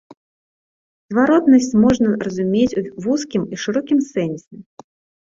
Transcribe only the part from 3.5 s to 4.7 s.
і шырокім сэнсе.